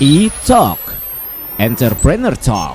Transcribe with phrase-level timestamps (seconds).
[0.00, 0.80] E-Talk.
[1.58, 2.74] Entrepreneur Talk.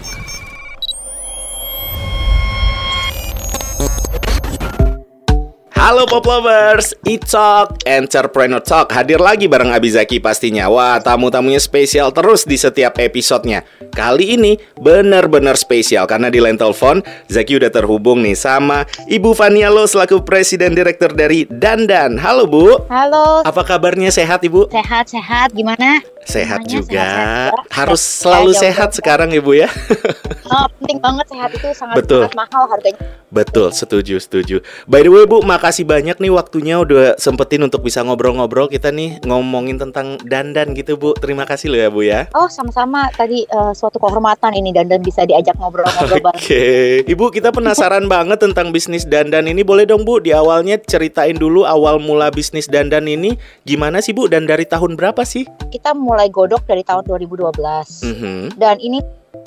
[5.79, 8.91] Halo Pop Lovers, E-Talk, Entrepreneur Talk.
[8.91, 10.67] Hadir lagi bareng Abizaki pastinya.
[10.67, 13.63] Wah, tamu-tamunya spesial terus di setiap episodenya.
[13.89, 19.71] Kali ini benar-benar spesial karena di line telepon Zaki udah terhubung nih sama Ibu Fania
[19.71, 22.19] Lo selaku Presiden Direktur dari Dandan.
[22.21, 24.11] Halo Bu, Halo, apa kabarnya?
[24.13, 24.69] Sehat Ibu?
[24.69, 26.03] sehat-sehat gimana?
[26.27, 27.75] Sehat Semuanya juga, sehat-sehat ya.
[27.75, 29.69] harus Ya, selalu jauh-jauh sehat sekarang Ibu ya
[30.49, 32.25] Oh, penting banget sehat itu sangat Betul.
[32.25, 32.97] sangat mahal harganya.
[33.29, 34.65] Betul, setuju, setuju.
[34.89, 39.21] By the way, Bu, makasih banyak nih waktunya udah sempetin untuk bisa ngobrol-ngobrol kita nih
[39.21, 41.13] ngomongin tentang dandan gitu, Bu.
[41.13, 42.25] Terima kasih loh ya, Bu ya.
[42.33, 47.05] Oh, sama-sama tadi eh, suatu kehormatan ini dan dan bisa diajak ngobrol-ngobrol Oke.
[47.05, 49.61] Ibu kita penasaran banget tentang bisnis dandan ini.
[49.61, 53.37] Boleh dong Bu, di awalnya ceritain dulu awal mula bisnis dandan ini
[53.69, 55.45] gimana sih Bu dan dari tahun berapa sih?
[55.69, 58.01] Kita mulai godok dari tahun 2012.
[58.01, 58.57] Mhm.
[58.57, 58.97] Dan ini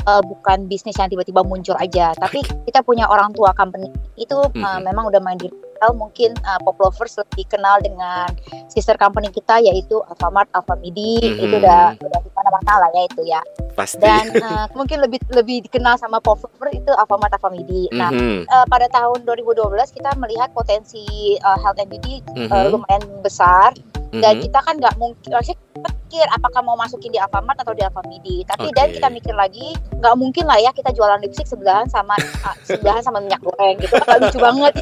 [0.02, 4.62] eh, bukan bisnis yang tiba-tiba muncul aja, tapi kita punya orang tua company itu eh,
[4.62, 4.86] Mhm.
[4.86, 5.94] memang udah main di retail.
[5.94, 8.30] Mungkin eh, Pop Lovers lebih kenal dengan
[8.70, 11.18] sister company kita yaitu Alfamart, Alfamidi.
[11.18, 11.42] Mhm.
[11.42, 13.42] Itu udah udah di mana-mana lah ya itu ya.
[13.72, 13.98] Pasti.
[13.98, 17.88] dan eh, mungkin lebih lebih dikenal sama Pop Lover itu Alfamart Alfamidi.
[17.90, 18.44] Nah, Mhm.
[18.44, 22.68] eh, pada tahun 2012 kita melihat potensi eh, health and beauty eh, Mhm.
[22.70, 23.72] lumayan besar
[24.12, 24.42] dan Mhm.
[24.42, 28.44] kita kan nggak mungkin harusnya pikir apakah mau masukin di Alfamart atau di Alfamidi.
[28.44, 29.00] Tapi dan Oke.
[29.00, 32.12] kita mikir lagi nggak mungkin lah ya kita jualan lipstick sebelahan sama
[32.44, 33.96] ah, sebelahan sama minyak goreng gitu.
[33.96, 34.72] Kan lucu banget.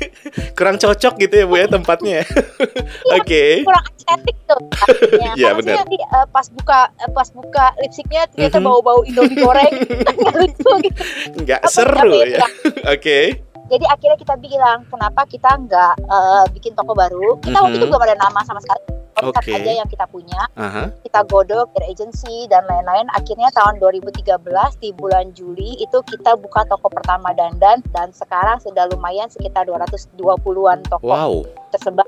[0.56, 2.24] Kurang cocok gitu ya, Bu ya tempatnya.
[3.16, 3.60] Oke.
[3.62, 4.60] kurang estetik tuh.
[5.36, 5.84] Iya, benar.
[5.84, 5.96] nanti
[6.32, 6.80] pas buka
[7.12, 8.64] pas buka lipsticknya ternyata Mhm.
[8.64, 9.72] bau-bau Indomie goreng.
[10.16, 11.02] Nggak lucu gitu.
[11.38, 12.46] Nggak seru ya.
[12.94, 13.18] Oke.
[13.66, 17.38] Jadi akhirnya kita bilang kenapa kita nggak eh, bikin toko baru.
[17.38, 17.90] Kita waktu itu Mhm.
[17.90, 18.82] belum ada nama sama sekali.
[19.12, 19.52] Konsep Oke.
[19.52, 20.48] aja yang kita punya.
[20.54, 20.88] Aha.
[20.98, 23.04] Kita godok dari agency dan lain-lain.
[23.12, 24.40] Akhirnya tahun 2013
[24.76, 30.80] di bulan Juli itu kita buka toko pertama dandan dan sekarang sudah lumayan sekitar 220-an
[30.84, 31.32] toko Wow.
[31.68, 32.06] tersebar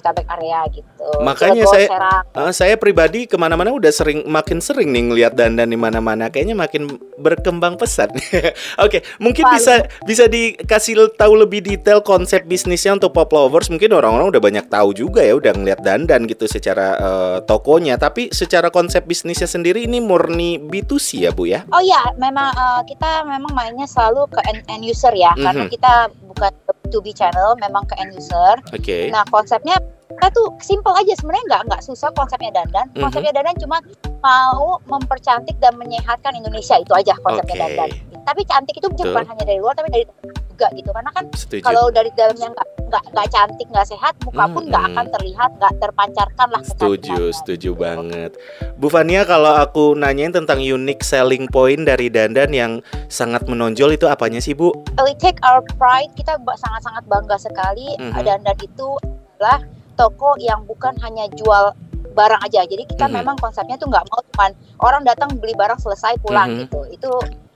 [0.00, 1.08] Jabodetabek area gitu.
[1.20, 2.24] Makanya Cilegon, saya- Serang.
[2.32, 6.32] Eh, saya pribadi ke mana-mana udah sering makin sering nih ngelihat dandan di mana-mana.
[6.32, 6.88] Kayaknya makin
[7.20, 8.08] berkembang pesat.
[8.84, 13.68] Oke, mungkin Wah, bisa bisa dikasih tahu lebih detail konsep bisnisnya untuk pop lovers.
[13.68, 18.00] Mungkin orang-orang udah banyak tahu juga ya, udah ngelihat dandan gitu secara eh, tokonya.
[18.00, 21.68] Tapi secara konsep bisnisnya sendiri ini murni B2C ya bu ya?
[21.70, 25.70] Oh iya, memang eh, kita memang mainnya selalu ke end, end user ya, karena Mhm.
[25.70, 25.92] kita
[26.24, 26.52] bukan
[26.90, 28.58] B2B channel, memang ke end user.
[28.74, 29.14] Oke.
[29.14, 29.78] Nah konsepnya
[30.10, 32.90] kita tuh simple aja sebenarnya nggak nggak susah konsepnya dandan.
[32.92, 33.06] Mhm.
[33.06, 33.78] Konsepnya dandan cuma
[34.20, 37.62] mau mempercantik dan menyehatkan Indonesia itu aja konsepnya Oke.
[37.62, 37.90] dandan.
[38.26, 41.64] Tapi cantik itu bukan hanya dari luar tapi dari dalam juga gitu karena kan Setuju.
[41.64, 45.74] kalau dari dalamnya nggak nggak nggak cantik nggak sehat muka pun nggak akan terlihat nggak
[45.80, 48.36] terpancarkan lah Setuju, setuju banget.
[48.76, 52.72] Bu Fania, kalau aku nanyain tentang unique selling point dari dandan yang
[53.08, 54.68] sangat menonjol itu apanya sih Bu?
[55.00, 58.20] we take our pride kita sangat-sangat bangga sekali Mhm.
[58.20, 59.00] dandan itu
[59.32, 59.64] adalah
[59.96, 61.72] toko yang bukan hanya jual
[62.10, 63.16] barang aja jadi kita Mhm.
[63.16, 66.58] memang konsepnya tuh nggak mau cuman orang datang beli barang selesai pulang Mhm.
[66.60, 67.10] gitu itu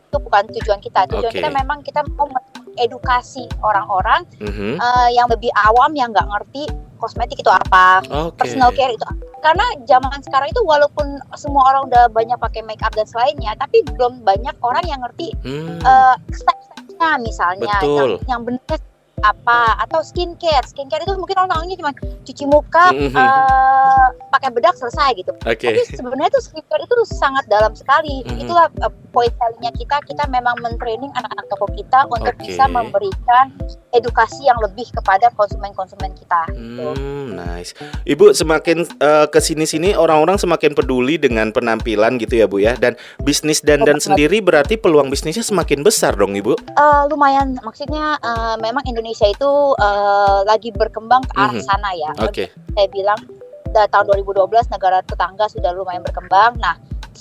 [0.09, 1.43] itu bukan tujuan kita tujuan Oke.
[1.43, 2.31] kita memang kita mau
[2.77, 4.77] edukasi orang-orang Mhm.
[4.77, 8.39] eh, yang lebih awam yang nggak ngerti kosmetik itu apa Oke.
[8.41, 9.21] personal care itu apa.
[9.45, 11.05] karena zaman sekarang itu walaupun
[11.35, 15.37] semua orang udah banyak pakai make up dan selainnya tapi belum banyak orang yang ngerti
[15.43, 15.77] Hmm.
[15.79, 17.93] eh, step-stepnya misalnya Betul.
[17.93, 18.81] yang yang benar
[19.23, 21.93] apa atau skincare skincare itu mungkin orang tahunya cuma
[22.27, 23.15] cuci muka Mhm.
[23.15, 25.65] eh, pakai bedak selesai gitu Oke.
[25.65, 28.43] tapi sebenarnya tuh skincare itu sangat dalam sekali Mhm.
[28.43, 32.51] itulah eh, poin sellingnya kita kita memang mentraining anak-anak toko kita untuk Oke.
[32.51, 33.55] bisa memberikan
[33.95, 36.99] edukasi yang lebih kepada konsumen-konsumen kita gitu.
[36.99, 37.79] Hmm, nice.
[38.03, 42.75] Ibu semakin eh, ke sini-sini orang-orang semakin peduli dengan penampilan gitu ya Bu ya.
[42.75, 44.07] Dan bisnis dandan Betul.
[44.11, 46.59] sendiri berarti peluang bisnisnya semakin besar dong Ibu.
[46.59, 51.61] Eh, lumayan maksudnya eh, memang Indonesia itu eh, lagi berkembang ke arah Mhm.
[51.61, 52.49] sana ya Oke.
[52.73, 53.21] saya bilang
[53.69, 56.55] da- tahun 2012 negara tetangga sudah lumayan berkembang.
[56.57, 56.79] Nah,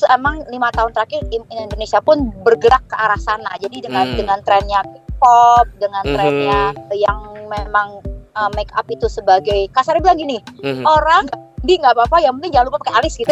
[0.08, 3.58] emang lima tahun terakhir in- Indonesia pun bergerak ke arah sana.
[3.58, 4.18] Jadi dengan Hmm.
[4.18, 4.86] dengan trennya
[5.18, 6.14] pop, dengan Mhm.
[6.14, 6.62] trennya
[6.94, 7.20] yang
[7.50, 8.00] memang
[8.34, 10.90] uh, make up itu sebagai kasarnya bilang gini, Mhm.
[10.90, 11.30] orang
[11.64, 13.32] di nggak apa-apa, yang penting jangan lupa pakai alis gitu.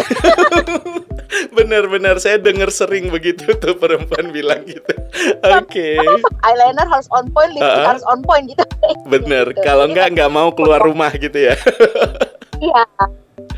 [1.57, 4.91] Bener-bener saya dengar sering begitu tuh perempuan bilang gitu.
[5.59, 5.99] Oke.
[6.47, 7.91] Eyeliner harus on point, lipstick Uh-uh.
[7.91, 8.63] harus on point gitu.
[9.11, 9.51] Bener.
[9.51, 9.63] Gitu.
[9.63, 11.55] Kalau Jadi enggak nggak mau keluar rumah gitu ya.
[12.61, 12.83] Iya,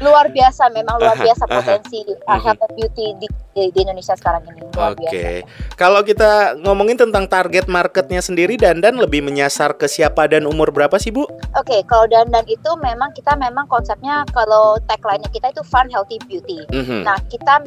[0.02, 1.54] luar biasa memang luar Aha, biasa aha.
[1.60, 5.06] potensi uh, health and beauty di, di, di Indonesia sekarang ini luar Oke.
[5.08, 5.48] biasa.
[5.80, 6.32] Kalau kita
[6.64, 11.24] ngomongin tentang target marketnya sendiri dandan lebih menyasar ke siapa dan umur berapa sih Bu?
[11.56, 16.66] Oke, kalau dandan itu memang kita memang konsepnya kalau tagline-nya kita itu fun healthy beauty.
[16.74, 17.08] Mhm.
[17.08, 17.64] Nah, kita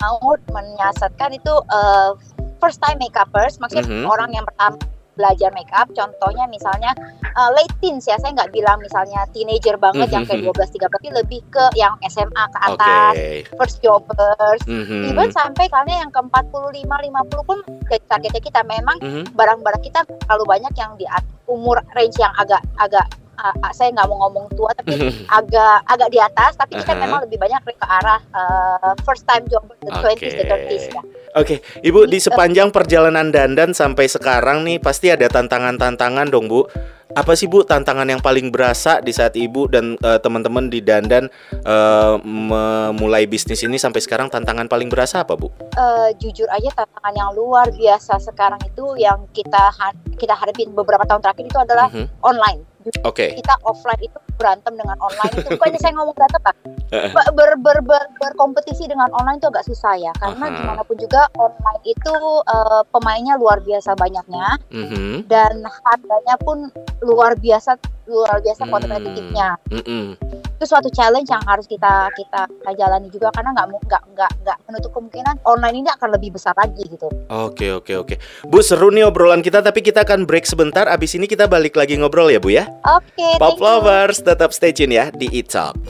[0.00, 2.16] mau menyasarkan itu uh,
[2.60, 4.04] first time makeupers, maksudnya Mhm.
[4.08, 4.76] orang yang pertama
[5.20, 5.84] belajar makeup.
[5.92, 6.96] Contohnya misalnya
[7.36, 10.56] uh, late teens ya, saya nggak bilang misalnya teenager banget yang kayak Mhm.
[10.56, 13.14] 12 13 tapi lebih ke yang SMA ke atas,
[13.60, 14.64] first jobbers.
[14.64, 15.12] Mhm.
[15.12, 17.58] Even sampai kalian yang ke 45 50 pun
[17.92, 19.36] jadi targetnya kita memang Mhm.
[19.36, 21.04] barang-barang kita terlalu banyak yang di
[21.50, 23.04] umur range yang agak agak
[23.40, 24.92] uh, uh, saya nggak mau ngomong tua tapi
[25.40, 27.00] agak agak di atas tapi kita Aha.
[27.00, 30.44] memang lebih banyak ke arah uh, first time job the 20s the.
[30.44, 31.02] 30s ya.
[31.30, 36.66] Oke, Ibu di sepanjang perjalanan dandan sampai sekarang nih pasti ada tantangan-tantangan dong, Bu.
[37.10, 41.30] Apa sih Bu tantangan yang paling berasa di saat Ibu dan eh, teman-teman di dandan
[41.54, 45.50] eh, memulai bisnis ini sampai sekarang tantangan paling berasa apa, Bu?
[45.74, 51.02] Uh, jujur aja tantangan yang luar biasa sekarang itu yang kita ha- kita hadapin beberapa
[51.02, 52.06] tahun terakhir itu adalah Mhm.
[52.22, 52.69] online.
[53.04, 53.36] Oke.
[53.36, 56.56] Kita offline itu berantem dengan online itu bukannya saya ngomong berantem Pak.
[56.90, 60.56] Ber, ber, ber, ber- berkompetisi dengan online itu agak susah ya karena Aha.
[60.58, 65.30] gimana pun juga online itu uh, pemainnya luar biasa banyaknya Mhm.
[65.30, 66.66] dan harganya pun
[66.98, 67.78] luar biasa
[68.10, 68.72] luar biasa Hmm.
[68.74, 70.18] kompetitifnya Mm-mm.
[70.60, 74.58] Itu suatu challenge yang harus kita kita, kita jalani juga karena nggak nggak nggak nggak
[74.68, 78.14] menutup kemungkinan online ini akan lebih besar lagi gitu Oke, oke, oke.
[78.44, 80.84] Bu, seru nih obrolan kita tapi kita akan break sebentar.
[80.90, 82.68] Abis ini kita balik lagi ngobrol ya, Bu ya.
[82.84, 83.64] oke Pop thank you.
[83.64, 85.80] lovers, tetap stay tune ya di Eat Talk.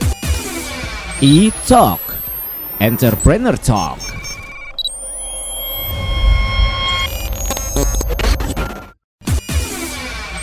[1.19, 2.01] E-Talk
[2.79, 3.99] Entrepreneur Talk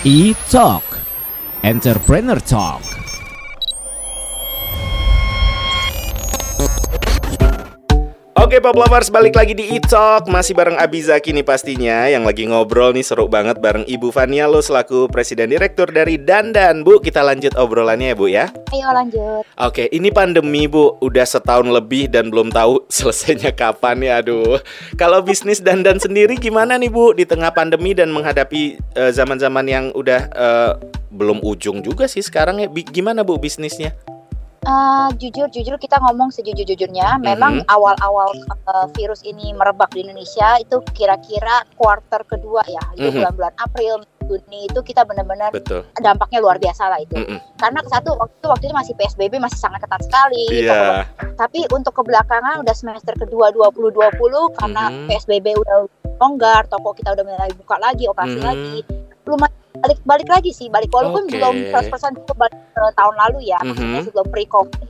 [0.05, 0.87] E-Talk
[1.65, 2.98] Entrepreneur Talk
[8.49, 10.25] Oke Pop Lovers balik lagi di E-Talk.
[10.25, 12.09] Masih bareng Abi Zaki nih pastinya.
[12.09, 16.81] Yang lagi ngobrol nih seru banget bareng Ibu Fania Lo selaku Presiden Direktur dari Dandan.
[16.81, 18.49] Bu kita lanjut obrolannya ya Bu ya.
[18.73, 19.45] Ayo lanjut.
[19.53, 20.97] Oke ini pandemi Bu.
[21.05, 24.65] Udah setahun lebih dan belum tahu selesainya kapan ya Aduh.
[24.97, 29.85] Kalau bisnis Dandan sendiri gimana nih Bu Di tengah pandemi dan menghadapi eh, zaman-zaman yang
[29.93, 30.73] udah eh,
[31.13, 32.69] belum ujung juga sih sekarang ya?
[32.73, 33.93] Bi- Gimana Bu bisnisnya?
[34.69, 37.73] Eh, jujur jujur kita ngomong sejujur-jujurnya memang Mhm.
[37.73, 43.17] awal-awal eh, virus ini merebak di Indonesia itu kira-kira quarter kedua ya itu Mhm.
[43.17, 45.57] bulan-bulan April Juni itu kita benar-benar
[45.97, 47.41] dampaknya luar biasa lah itu Mm-mm.
[47.57, 51.09] karena satu waktu waktu itu masih PSBB masih sangat ketat sekali Iya
[51.41, 55.09] tapi untuk kebelakangan udah semester kedua 2020 karena Mhm.
[55.09, 55.89] PSBB udah
[56.21, 58.45] longgar, toko kita udah mulai buka lagi, operasi Mhm.
[58.45, 58.77] lagi.
[59.25, 61.39] Lumayan balik balik lagi sih, balik walaupun Oke.
[61.39, 63.69] belum 100% itu balik ke tahun lalu ya, Mhm.
[63.73, 64.89] maksudnya sebelum pre-covid.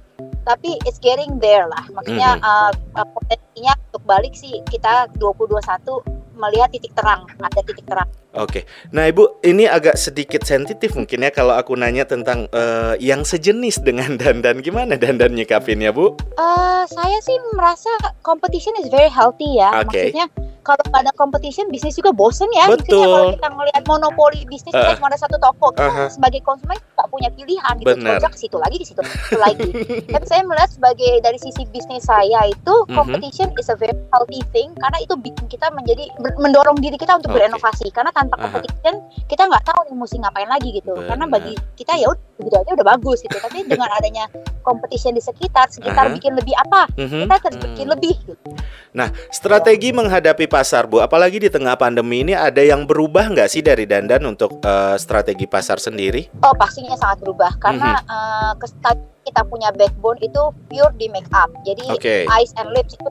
[0.49, 1.85] Tapi it's getting there lah.
[1.93, 2.45] Maksudnya Mhm.
[2.47, 6.01] uh, uh, potensinya untuk balik sih kita 2021
[6.39, 8.07] melihat titik terang, ada titik terang.
[8.39, 8.63] Oke,
[8.95, 13.83] nah Ibu, ini agak sedikit sensitif mungkin ya kalau aku nanya tentang eh, yang sejenis
[13.83, 16.15] dengan dandan gimana dandan nyikapinnya Bu?
[16.39, 17.91] Eh, saya sih merasa
[18.23, 19.83] competition is very healthy ya.
[19.83, 20.15] Oke.
[20.15, 20.27] Maksudnya
[20.69, 22.69] kalau nggak ada competition bisnis juga bosen ya.
[22.69, 23.01] Betul.
[23.01, 26.05] Maksudnya kalau kita ngelihat monopoli bisnis kita cuma ada satu toko, kita Aha.
[26.13, 27.97] sebagai konsumen nggak punya pilihan gitu.
[27.97, 29.01] Kerja ke situ lagi, ke situ
[29.41, 29.71] lagi.
[30.15, 32.93] Tapi saya melihat sebagai dari sisi bisnis saya itu Mhm.
[32.93, 36.05] competition is a very healthy thing karena itu bikin kita menjadi
[36.37, 37.41] mendorong diri kita untuk Oke.
[37.41, 37.89] berinovasi.
[37.89, 40.93] Karena tanpa competition kita nggak tahu nih mesti ngapain lagi gitu.
[40.93, 41.41] Karena Benar.
[41.41, 43.37] bagi kita ya udah begitu aja udah bagus gitu.
[43.41, 44.29] Tapi dengan adanya
[44.61, 46.15] competition di sekitar, sekitar Aha.
[46.15, 46.91] bikin lebih apa?
[46.95, 47.25] Mhm.
[47.25, 47.95] kita terus bikin Hmm.
[47.97, 48.49] lebih gitu.
[48.91, 53.61] Nah, strategi menghadapi pasar Bu, apalagi di tengah pandemi ini ada yang berubah nggak sih
[53.61, 56.29] dari dandan untuk eh, strategi pasar sendiri?
[56.41, 58.09] Oh pastinya sangat berubah karena Mhm.
[58.09, 58.77] eh, kes-
[59.23, 61.53] kita punya backbone itu pure di make up.
[61.61, 62.17] Jadi Oke.
[62.27, 63.09] eyes and lips itu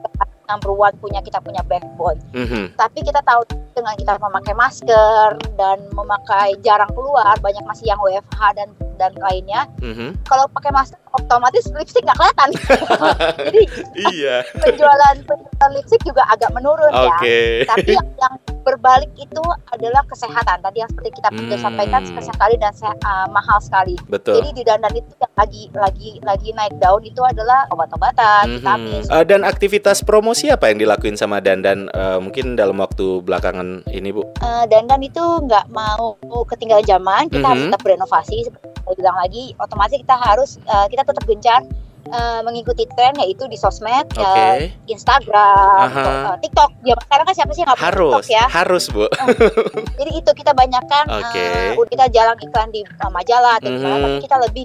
[0.48, 2.18] number one punya kita punya backbone.
[2.34, 2.74] Mhm.
[2.74, 3.46] Tapi kita tahu
[3.78, 8.68] dengan kita memakai masker dan memakai jarang keluar, banyak masih yang WFH dan
[8.98, 9.62] dan lainnya.
[9.78, 10.26] Mhm.
[10.26, 12.48] Kalau pakai masker otomatis lipstick nggak kelihatan.
[13.46, 13.62] Jadi
[14.12, 14.42] Iya.
[14.58, 17.14] penjualan penjualan lipstick juga agak menurun ya.
[17.14, 17.38] Oke.
[17.64, 19.40] Tapi yang, yang berbalik itu
[19.72, 20.60] adalah kesehatan.
[20.60, 21.66] Tadi yang seperti kita sudah Hmm.
[21.72, 23.96] sampaikan sekali dan uh, mahal sekali.
[24.04, 24.42] Betul.
[24.42, 28.54] Jadi di dandan itu yang lagi lagi lagi naik daun itu adalah obat-obatan, Mhm.
[28.60, 29.02] vitamin.
[29.08, 34.08] Eh, dan aktivitas promosi apa yang dilakuin sama dandan eh, mungkin dalam waktu belakangan ini
[34.10, 34.22] Bu?
[34.38, 37.22] Eh, dandan itu nggak mau ketinggalan zaman.
[37.26, 37.70] Kita harus Mhm.
[37.70, 38.36] tetap berinovasi.
[38.44, 41.62] Seperti saya bilang lagi, otomatis kita harus eh, kita tetap gencar
[42.08, 44.24] eh, mengikuti tren yaitu di sosmed, Oke.
[44.24, 45.92] eh, Instagram, Aha.
[45.92, 46.70] atau, eh, TikTok.
[46.80, 48.44] Zaman sekarang kan siapa sih yang nggak punya Harus, TikTok ya?
[48.48, 49.04] harus Bu.
[49.94, 54.02] Jadi itu kita banyakkan eh, udah kita jalan iklan di uh, majalah atau mana, Mhm.
[54.02, 54.64] tapi kita lebih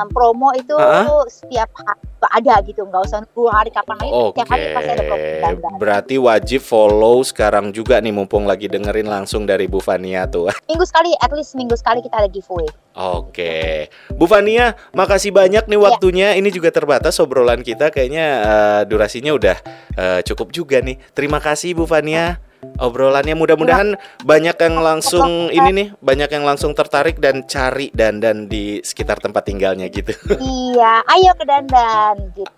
[0.00, 1.04] um, promo itu Ah.
[1.26, 5.02] setiap hari ada gitu nggak usah nunggu hari kapan lagi Oke, setiap hari pasti ada
[5.04, 5.72] promo dandan.
[5.76, 10.48] berarti wajib follow sekarang juga nih mumpung lagi dengerin langsung dari Bu Fania tuh.
[10.70, 15.78] minggu sekali at least minggu sekali kita ada giveaway Oke, Bu Fania, makasih banyak nih
[15.78, 15.82] Ya.
[15.82, 16.28] waktunya.
[16.34, 19.56] Ini juga terbatas obrolan kita, kayaknya eh, durasinya udah
[19.94, 20.98] eh, cukup juga nih.
[21.10, 22.42] Terima kasih Bu Fania.
[22.80, 28.80] Obrolannya mudah-mudahan banyak yang langsung ini nih, banyak yang langsung tertarik dan cari dandan di
[28.80, 30.16] sekitar tempat tinggalnya gitu.
[30.40, 32.52] iya ayo ke dandan gitu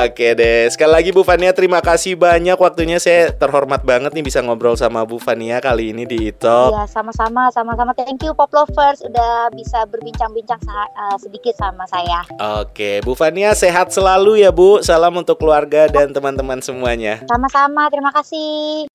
[0.00, 2.96] Oke deh, sekali lagi Bu Fania terima kasih banyak waktunya.
[2.96, 6.72] Saya terhormat banget nih bisa ngobrol sama Bu Fania kali ini di Itok.
[6.72, 12.24] Iya sama-sama sama-sama thank you pop lovers udah bisa berbincang-bincang uh, sedikit sama saya
[12.64, 14.80] Oke, Bu Fania sehat selalu ya Bu.
[14.80, 17.20] Salam untuk keluarga dan teman-teman semuanya.
[17.28, 18.88] sama-sama terima kasih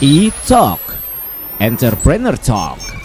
[0.00, 0.78] E-Talk
[1.58, 2.97] Entrepreneur Talk